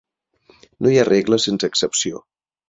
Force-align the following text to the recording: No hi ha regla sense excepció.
No 0.85 0.93
hi 0.93 0.97
ha 1.01 1.03
regla 1.09 1.39
sense 1.45 1.71
excepció. 1.73 2.25